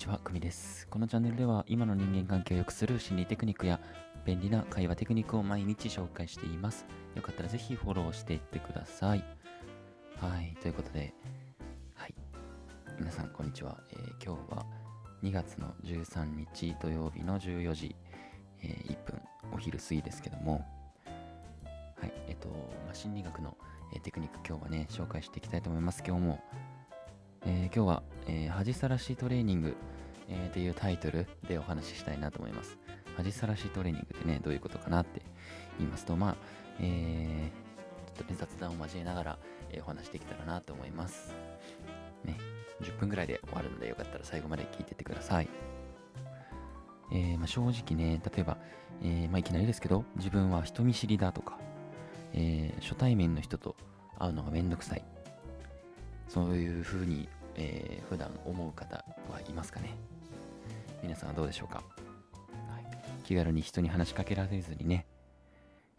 [0.00, 0.88] ちは、くみです。
[0.88, 3.78] このチャンネルでは今の人間関係を良くする心理テクニックや
[4.24, 6.86] 便利な会話テクニックを毎日紹介しています。
[7.14, 9.22] よかったらぜひフォローしていってください。
[10.18, 11.12] はい、ということで、
[11.94, 12.14] はい。
[12.98, 13.76] 皆さん、こんにちは。
[13.90, 14.64] えー今日は
[15.22, 17.94] 2月の13日土曜日の14時、
[18.62, 19.20] えー1分、
[19.52, 20.64] お昼過ぎですけども、
[22.00, 23.54] はい、えっ、と、まあ、心理学の、
[23.92, 26.02] えーテクニック今日はね、紹介していきたいと思います。
[26.06, 26.40] 今日も、
[27.42, 29.76] えー今日は、えー恥さらしトレーニング、
[30.30, 32.78] えーっていうタイトルでお話ししたいなと思います。
[33.16, 35.20] 恥さらしトレーニングってね、どういうことかなって
[35.78, 36.36] 言いますと、まあ、
[36.80, 37.70] えー
[38.16, 39.38] ちょっとね、雑談を交えながら、
[39.70, 41.34] えーお話しできたらなと思います。
[42.24, 42.36] ね、
[42.80, 45.48] 10分ぐらいで終わるので、よかったら最後まで聞いてってください。
[47.12, 48.56] えーまあ、正直ね、例えば、
[49.02, 51.58] えーまあ、いきなりですけど、自分は人見知りだとか、
[52.32, 53.74] えー初対面の人と
[54.18, 55.04] 会うのがめんどくさい。
[56.28, 58.96] そういうふうに、えー普段思う方
[59.30, 59.96] はいますかね？
[61.02, 61.82] 皆さんはどうでしょうか、は
[62.80, 62.86] い、
[63.24, 65.06] 気軽に人に話しかけられずにね、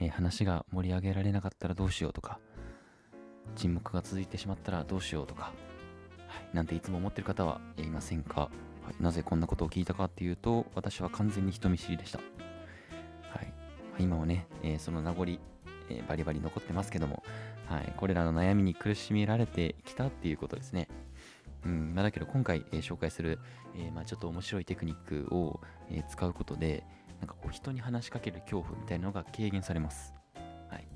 [0.00, 2.38] えー話が盛り上げられなかったらどうしようとか、
[3.56, 5.52] 沈黙が続いてしまったらどうしようとか、
[6.26, 8.50] はい、なんていつも思ってる方はいませんか、は
[8.98, 12.18] い、なぜこんなことを聞いたかっていうと、私は完全に人見知りでした。
[12.18, 13.52] はい、
[13.98, 15.26] 今はね、えーその名残、
[15.90, 17.22] えーバリバリ残ってますけども、
[17.66, 20.88] はい、これらの悩みに苦しめられてきたっていうことですね。
[21.64, 23.38] うんまあ、だけど今回、えー紹介する、
[23.74, 26.84] えーまあ、ちょっと面白いテクニックを、え使うことで
[27.20, 30.14] なんかこう人に話しかける恐怖みたいなのが軽減されます。
[30.68, 30.86] はい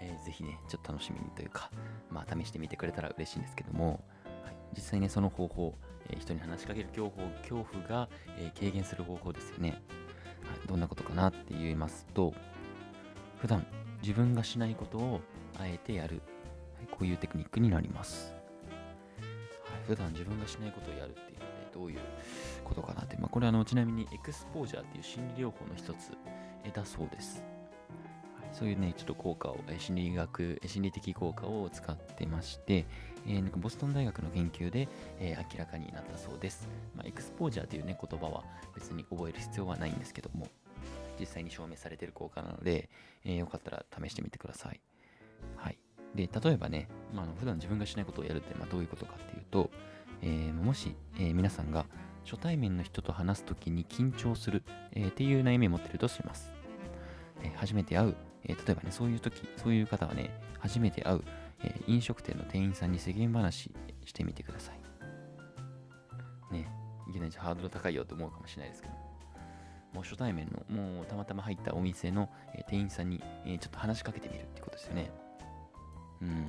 [0.00, 1.70] えーぜひねちょっと楽しみにというか、
[2.10, 4.04] まあ、試してみてくれたら嬉しいんですけども、
[4.44, 5.74] はい、実際ねその方法、
[6.08, 9.80] え人に話しかける恐怖恐怖が、え軽減する方法ですよね、はい。
[10.66, 12.34] どんなことかなって言いますと
[13.38, 13.66] 普段
[14.02, 15.20] 自分がしないことを
[15.58, 16.22] あえてやる、
[16.76, 18.34] はい、こういうテクニックになります。
[19.86, 22.00] 普段自分がしないことをやるっていうのは、どういう
[22.64, 26.12] ことかなって、まあ、これはあのちなみにエクスポージャーっていう心理療法の一つ
[26.72, 27.42] だそうです。
[28.52, 32.84] そういうね、ちょっと効果を、心理学、心理的効果を使ってまして、
[33.26, 34.88] えーなんかボストン大学の研究で、
[35.18, 36.68] えー明らかになったそうです。
[36.94, 38.44] まあ、エクスポージャーというね、言葉は
[38.74, 40.46] 別に覚える必要はないんですけども、
[41.18, 42.90] 実際に証明されている効果なので、
[43.24, 44.80] えーよかったら試してみてください。
[46.14, 49.70] で、例えばね、まあ、普段自分がしないことをやるって、まあ、どういうことかっていうと、
[50.22, 51.86] えーもし、えー皆さんが
[52.24, 54.62] 初対面の人と話すときに緊張する、
[54.92, 56.52] えーっていう悩みを持ってるとします。
[57.42, 61.24] えー初めて会う、えー例えばね、そういうとき、そういう方はね、初めて会う、
[61.64, 63.70] えー飲食店の店員さんに世間話
[64.04, 66.54] してみてください。
[66.54, 66.68] ね、
[67.08, 68.94] いきなりハードル高いよと思うかもしれないですけど、
[69.94, 75.10] もう初対面の、もうたまたま入ったお店の、えー店員さんに、えーちょっと話しかけてみるってことですよね。
[76.22, 76.46] うん。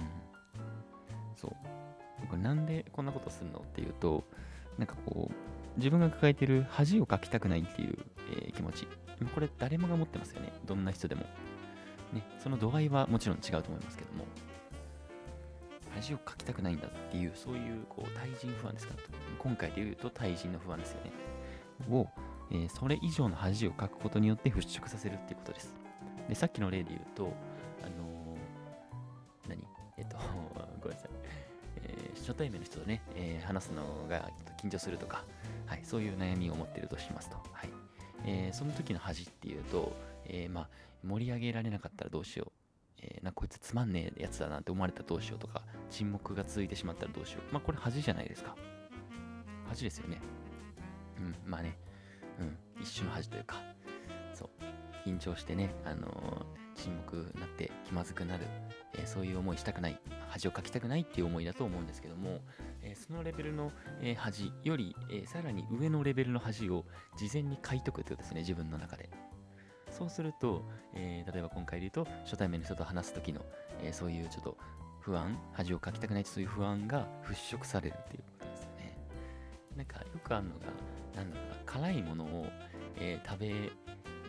[1.36, 2.28] そう。
[2.28, 4.24] これなんでこんなことするのっていうと、
[4.78, 7.98] なんかこう、自分が抱えてる恥をかきたくないっていう、
[8.32, 8.88] えー気持ち。
[9.34, 10.52] これ誰もが持ってますよね。
[10.66, 11.22] どんな人でも。
[12.14, 14.26] ね、その度合いはもちろん違うと思いますけども。
[15.96, 18.96] 恥をかきたくないんだっていう、そういうこう対人不安ですか
[19.40, 21.12] 今回で言うと対人の不安ですよね。
[21.90, 22.08] を、
[22.52, 25.76] えーそれ以上の恥をかくことによって払拭させるっていうことです。
[26.30, 27.34] で、さっきの例で言うと、
[30.04, 30.18] っと、
[30.82, 31.12] ごめんなさい。
[31.78, 35.26] えー初対面の人とね、えー話すのが緊張するとか、
[35.66, 37.36] はい、そういう悩みを持っているとしますと。
[37.52, 37.70] はい
[38.26, 39.94] えーその時の恥っていうと、
[40.26, 40.70] えまあ、
[41.04, 42.52] 盛り上げられなかったらどうしよう。
[43.02, 47.54] えなこいつつまんねえやつだなって思われたらどうしようとか、沈黙が続いてしまったらどうしよう。
[47.54, 48.56] まあ、これ恥じゃないですか。
[49.68, 50.22] 恥ですよね。
[51.18, 51.78] うん、まあね、
[52.40, 53.62] うん、一種の恥というか、
[54.34, 58.46] そう、緊張してね、あのー沈黙になって気まずくなる、
[58.96, 62.40] えーそういう思いしたくない、恥をかきたくないっていう思いだと思うんですけども、
[62.82, 66.86] えそのレベルの、えー恥より、えさらに上のレベルの恥を
[67.18, 69.10] 事前に書いとくってことですね、自分の中で。
[69.90, 70.64] そうすると、
[70.96, 73.42] え例えば今回で言うと、初対面の人と話す時の、
[73.82, 74.58] えそういうちょっと
[75.02, 78.98] 不安、恥をかきたくないそういう不安が払拭されるっていうことですよね。
[79.76, 80.68] なんかよくあるのが、
[81.16, 82.48] なんだろうな、辛いものを、
[82.98, 83.72] えー食べ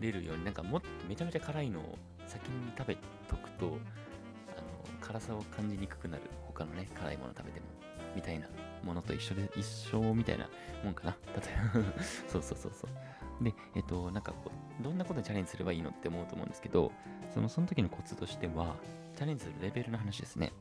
[0.01, 2.97] れるように、なんかもっとめちゃめちゃ辛いのを先に食べ
[3.29, 7.67] とくと、あの辛さを感じにくくなる、他のね、辛いもの食べても、
[8.15, 8.47] みたいな
[8.83, 10.49] ものと一緒で、一緒みたいな
[10.83, 11.17] もんかな。
[11.37, 11.43] 例
[11.79, 11.93] えば
[12.29, 13.45] そうそうそうそう。
[13.45, 14.51] で、えっと、なんかこ
[14.81, 16.93] う、どんなことにチャレンジすればいいのって思うと思うんですけど、
[17.33, 18.77] そのその時のコツとしては、
[19.17, 20.53] チャレンジするレベルの話ですね。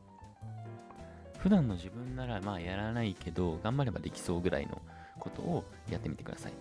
[1.38, 4.82] 普段の自分ならまあやらないけど、頑張ればできそうぐらいの
[5.20, 6.54] ことをやってみてください。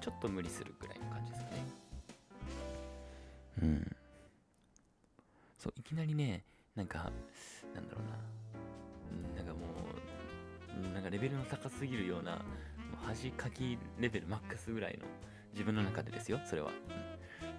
[0.00, 0.91] ちょっと無理するぐらい
[5.92, 6.42] きなりね、
[6.74, 7.12] なんか、
[7.74, 9.60] なんだろうな、なんかも
[10.90, 12.42] う、なんかレベルの高すぎるような、
[13.02, 15.04] 恥かきレベルマックスぐらいの、
[15.52, 16.68] 自分の中でですよ、それは。
[16.68, 16.74] うん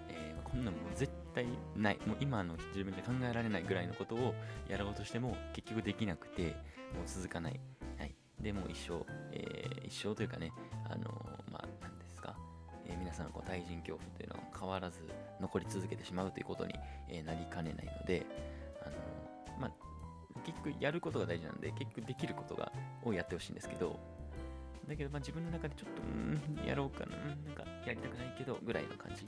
[0.08, 1.46] えーこんなんもう絶対
[1.76, 1.98] ない。
[2.06, 4.34] もう今の自分で考えられないぐらいのことを
[4.68, 6.50] やろうとしても結局できなくて、
[6.94, 7.60] もう続かない。
[7.98, 8.14] はい。
[8.40, 10.52] でもう一生、えー一生というかね、
[10.88, 11.33] あのー、
[12.86, 15.00] えー皆さんこう対人恐怖というのは変わらず
[15.40, 16.74] 残り続けてしまうということに、
[17.08, 18.26] えーなりかねないので、
[18.82, 19.70] あのまあ、
[20.44, 22.72] 結局やることが大事なんで、結局できることが
[23.04, 23.98] をやってほしいんですけど、
[24.88, 29.26] だけどまあ自分の中でちょっと、うん、やろうかな、なんかやりたくないけど、ぐらいの感じ。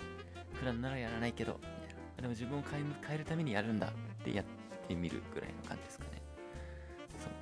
[0.52, 1.60] 普段ならやらないけど、
[2.16, 3.90] でも自分を変え変えるためにやるんだっ
[4.24, 4.44] てやっ
[4.88, 6.10] てみるぐらいの感じですかね。
[7.18, 7.32] そう。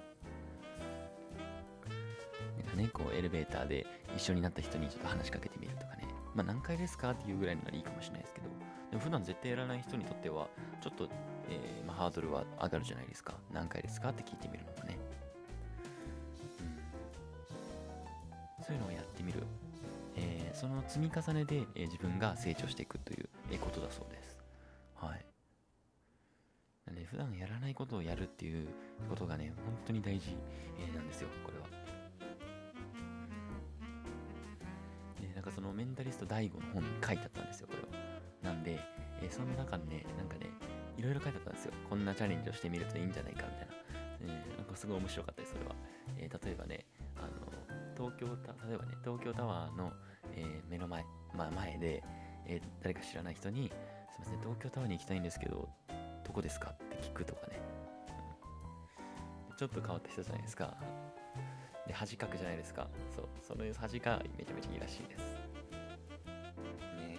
[2.65, 3.87] なんかね、こうエレベーターで
[4.17, 6.04] 一緒になった人にちょっと話しかけてみるとかね。
[6.35, 8.49] まあ何回ですかっていうぐらいならいいかもしれないですけど、
[8.91, 10.49] でも普段絶対やらない人にとっては、
[10.81, 11.09] ちょっと、
[11.49, 13.35] えーまあ、ハードルは上がるじゃないですか。
[13.53, 14.99] 何回ですかって聞いてみるのがね。
[18.61, 18.65] うん。
[18.65, 19.43] そういうのをやってみる。
[20.17, 24.39] えーその積み重ねで、えー自分が成長していくという、えことだそうです。
[24.95, 25.25] はい。
[26.87, 28.69] なんで、普段やらないことをやるっていう
[29.09, 30.37] ことがね、本当に大事、
[30.79, 31.84] えなんですよ、これは。
[35.65, 38.05] のメンタリスト DAIGO の本に書いてあったんですよ、これは。
[38.43, 38.79] なんで、
[39.23, 40.51] えーその中にね、なんかね、
[40.97, 41.73] いろいろ書いてあったんですよ。
[41.89, 43.75] こんなチャレンジをしてみるといいんじゃないかみたいな。
[44.21, 45.75] えーなんかすごい面白かったです、それは。
[46.19, 46.85] えー例えばね、
[47.17, 47.29] あの、
[47.97, 49.93] 東京タ、例えばね、東京タワーの、
[50.37, 52.03] え目の前、まあ前で、
[52.47, 53.73] え誰か知らない人に、
[54.13, 55.69] すいません、東京タワーに行きたいんですけど、
[56.25, 57.59] どこですかって聞くとかね。
[57.59, 57.85] うん
[59.57, 60.77] ちょっと変わった人じゃないですか。
[61.87, 62.89] で、恥かくじゃないですか。
[63.15, 65.21] そう、その恥がめちゃめちゃいいらしいです。
[65.21, 67.19] ね。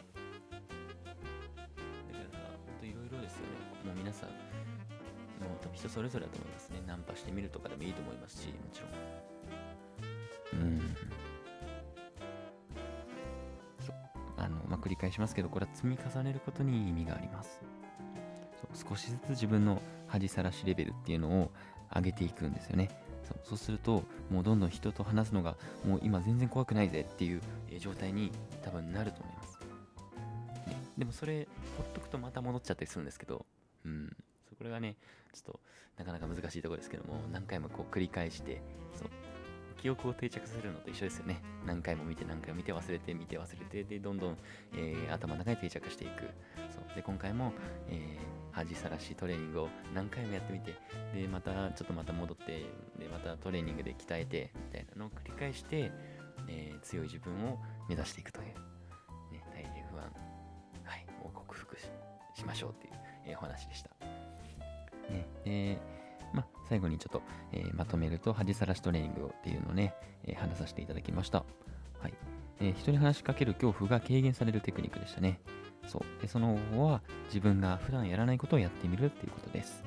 [2.11, 3.47] だから、ほんといろいろですよね。
[3.85, 6.81] もう皆さん、もう多分人それぞれだと思いますね。
[6.87, 10.61] ナンパしてみるとかでもいいと思いますし、もちろん。
[10.61, 10.95] うん。
[13.85, 13.95] そう。
[14.37, 17.59] あの、まあ、繰り返しますけど、これは積み重ねることに意味があります。
[18.73, 21.51] そう少しずつ自分の恥さらしレベルっていうのを
[21.93, 22.89] 上げていくんですよね。
[23.43, 25.55] そうすると、もうどんどん人と話すのが、
[25.85, 27.41] もう今全然怖くないぜっていう
[27.79, 28.31] 状態に
[28.63, 29.59] 多分なると思います。
[30.67, 33.45] ねでもそれ、ほっとくとまた戻っちゃったりするんですけど、
[33.85, 34.15] うん。
[34.57, 34.95] これがね、
[35.33, 35.59] ちょっと
[35.97, 38.61] なかなか難しいところですけども、何回もこう繰り返して、
[38.95, 39.09] そう、
[39.81, 41.41] 記憶を定着させるのと一緒ですよね。
[41.65, 44.37] 何回も見て何回も見て忘れて見て忘れてでどんどん、
[44.73, 46.23] えー頭の中に定着していく。
[46.69, 47.53] そうで今回も、
[47.89, 50.73] えー恥さらしトレーニングを何回もやってみて
[51.13, 52.63] でまたちょっとまた戻って
[52.97, 55.91] でまたトレーニングで鍛えてみたいなのを繰り返して、
[56.47, 58.47] えー強い自分を目指していくという、
[59.33, 60.03] ね、体重不安、
[60.85, 62.93] はい、を克服しましょうっていう、
[63.27, 63.89] えーお話でした。
[65.09, 65.94] ねでまあ、
[66.67, 67.21] 最後にちょっと、
[67.51, 69.93] えーまとめると、恥さらしトレーニングっていうのをね、
[70.25, 71.45] えー話させていただきました。
[71.99, 72.13] はい。
[72.59, 75.39] えー人に話しかける恐怖が軽減されるテクニックでしたね。
[75.87, 76.21] そう。
[76.21, 79.83] で、その後は自分が普段やらないことをやってみるっていうことです。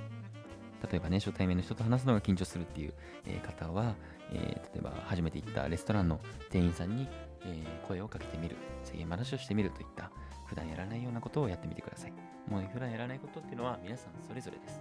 [0.90, 2.94] 例えばね、初対面の人と話すのが緊張するっていう、
[3.26, 3.96] えー方は、
[4.32, 6.20] えー例えば初めて行ったレストランの
[6.50, 7.08] 店員さんに、
[7.44, 10.10] えー声をかけてみる、世間話をしてみるといった、
[10.46, 12.12] 普段やらないようなことをやってみてください。
[12.48, 14.80] もう普段やらないことっていうのは皆さんそれぞれです。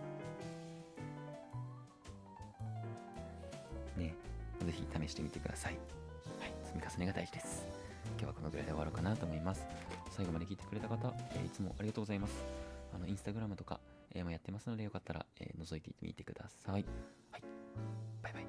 [4.68, 5.78] ぜひ試してみてください。
[6.40, 7.66] はい、積み重ねが大事です。
[8.10, 9.66] 今日はこのぐらいで終わろうかなと思います。
[10.12, 12.34] 最後まで聞いてくれた方、えーいつもありがとうございます。
[12.94, 13.80] あの、インスタグラムとか、
[14.14, 16.74] えーもやってますので、よかったら、えー覗いてみてください。
[16.74, 16.86] はい、
[18.22, 18.47] バイバイ。